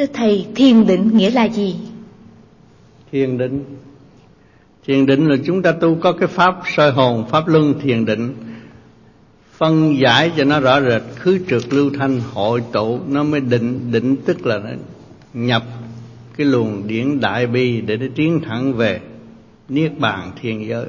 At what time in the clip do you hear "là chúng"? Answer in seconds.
5.28-5.62